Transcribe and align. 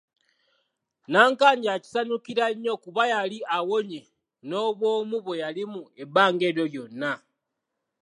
Nnankanja 1.05 1.69
yakisanyukira 1.75 2.45
nnyo 2.53 2.73
kuba 2.83 3.03
yali 3.13 3.37
awonye 3.57 4.01
n’obwomu 4.47 5.17
bwe 5.25 5.39
yalimu 5.43 5.81
ebbanga 6.03 6.43
eryo 6.49 6.63
lyonna. 6.73 7.11